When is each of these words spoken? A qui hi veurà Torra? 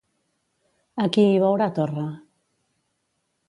A 1.03 1.05
qui 1.17 1.27
hi 1.33 1.37
veurà 1.45 1.67
Torra? 1.77 2.09